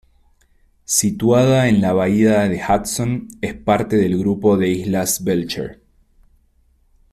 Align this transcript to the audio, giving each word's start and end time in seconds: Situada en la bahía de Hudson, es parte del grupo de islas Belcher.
Situada 0.85 1.67
en 1.69 1.79
la 1.79 1.93
bahía 1.93 2.49
de 2.49 2.59
Hudson, 2.59 3.27
es 3.39 3.53
parte 3.53 3.97
del 3.97 4.17
grupo 4.17 4.57
de 4.57 4.69
islas 4.69 5.23
Belcher. 5.23 5.79